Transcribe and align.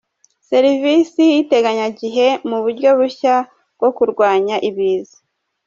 Serivisi 0.49 1.21
y’iteganyagihe 1.31 2.27
mu 2.49 2.57
buryo 2.63 2.89
bushya 2.99 3.35
bwo 3.77 3.89
kurwanya 3.97 4.55
ibiza 4.69 5.17